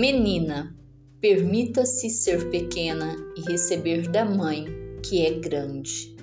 [0.00, 0.72] Menina,
[1.20, 4.64] permita-se ser pequena e receber da mãe,
[5.02, 6.14] que é grande.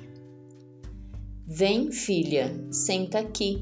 [1.45, 3.59] Vem, filha, senta aqui.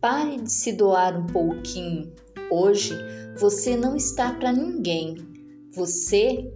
[0.00, 2.12] Pare de se doar um pouquinho.
[2.50, 2.92] Hoje
[3.38, 5.14] você não está para ninguém.
[5.72, 6.52] Você,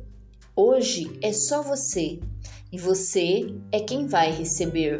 [0.56, 2.18] hoje, é só você.
[2.72, 4.98] E você é quem vai receber.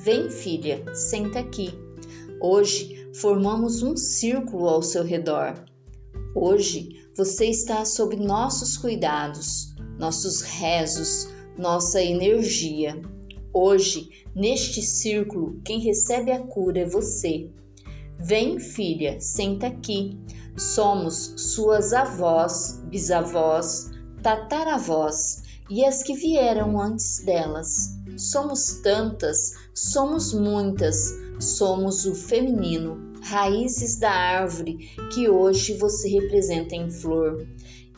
[0.00, 1.70] Vem, filha, senta aqui.
[2.42, 5.64] Hoje formamos um círculo ao seu redor.
[6.38, 13.00] Hoje você está sob nossos cuidados, nossos rezos, nossa energia.
[13.54, 17.50] Hoje, neste círculo, quem recebe a cura é você.
[18.18, 20.20] Vem, filha, senta aqui.
[20.58, 27.96] Somos suas avós, bisavós, tataravós e as que vieram antes delas.
[28.18, 36.90] Somos tantas, somos muitas, somos o feminino, raízes da árvore que hoje você representa em
[36.90, 37.46] flor.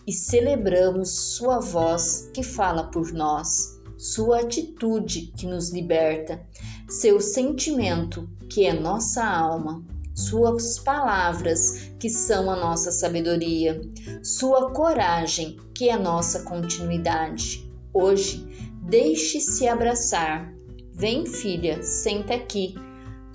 [0.06, 6.42] E celebramos sua voz que fala por nós, sua atitude que nos liberta,
[6.88, 13.82] seu sentimento que é nossa alma, suas palavras que são a nossa sabedoria,
[14.22, 17.70] sua coragem que é nossa continuidade.
[17.92, 18.46] Hoje,
[18.88, 20.50] deixe-se abraçar.
[20.94, 22.74] Vem, filha, senta aqui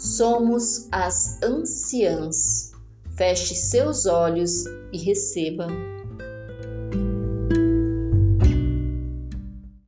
[0.04, 2.72] somos as anciãs.
[3.16, 5.68] Feche seus olhos e receba.